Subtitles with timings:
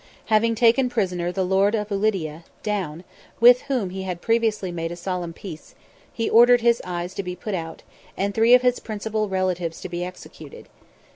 [0.33, 3.03] Having taken prisoner the lord of Ulidia (Down),
[3.39, 5.75] with whom he had previously made a solemn peace,
[6.11, 7.83] he ordered his eyes to be put out,
[8.17, 10.69] and three of his principal relatives to be executed.